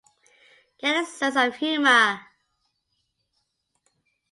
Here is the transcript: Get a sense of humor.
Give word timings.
Get 0.79 0.99
a 1.03 1.05
sense 1.05 1.35
of 1.35 1.57
humor. 1.57 2.21